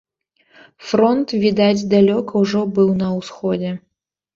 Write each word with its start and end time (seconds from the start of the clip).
Фронт, 0.93 1.27
відаць, 1.45 1.85
далёка 1.95 2.33
ўжо 2.47 2.67
быў 2.77 2.95
на 3.07 3.15
ўсходзе. 3.23 3.81